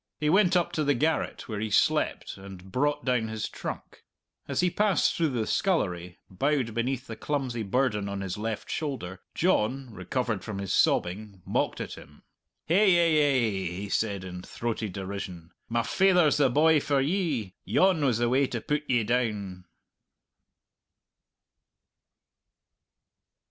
He 0.19 0.31
went 0.31 0.57
up 0.57 0.71
to 0.71 0.83
the 0.83 0.95
garret 0.95 1.47
where 1.47 1.59
he 1.59 1.69
slept 1.69 2.35
and 2.35 2.71
brought 2.71 3.05
down 3.05 3.27
his 3.27 3.47
trunk. 3.47 4.03
As 4.47 4.61
he 4.61 4.71
passed 4.71 5.13
through 5.13 5.29
the 5.29 5.45
scullery, 5.45 6.17
bowed 6.27 6.73
beneath 6.73 7.05
the 7.05 7.15
clumsy 7.15 7.61
burden 7.61 8.09
on 8.09 8.21
his 8.21 8.35
left 8.35 8.71
shoulder, 8.71 9.21
John, 9.35 9.93
recovered 9.93 10.43
from 10.43 10.57
his 10.57 10.73
sobbing, 10.73 11.43
mocked 11.45 11.79
at 11.79 11.93
him. 11.99 12.23
"Hay 12.65 12.83
ay 12.83 13.47
ay," 13.49 13.71
he 13.75 13.89
said, 13.89 14.23
in 14.23 14.41
throaty 14.41 14.89
derision, 14.89 15.51
"my 15.69 15.83
faither's 15.83 16.37
the 16.37 16.49
boy 16.49 16.79
for 16.79 16.99
ye. 16.99 17.53
Yon 17.63 18.03
was 18.03 18.17
the 18.17 18.27
way 18.27 18.47
to 18.47 18.59
put 18.59 18.81
ye 18.89 19.03
down!" 19.03 19.65